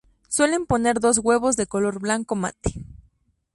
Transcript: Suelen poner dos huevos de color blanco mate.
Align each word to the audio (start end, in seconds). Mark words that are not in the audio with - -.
Suelen 0.29 0.65
poner 0.65 0.99
dos 0.99 1.19
huevos 1.19 1.57
de 1.57 1.67
color 1.67 1.99
blanco 1.99 2.33
mate. 2.35 2.73